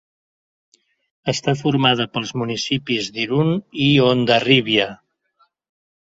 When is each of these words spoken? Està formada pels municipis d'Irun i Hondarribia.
Està 1.33 1.53
formada 1.59 2.07
pels 2.15 2.31
municipis 2.41 3.09
d'Irun 3.17 3.51
i 3.83 3.85
Hondarribia. 4.05 4.89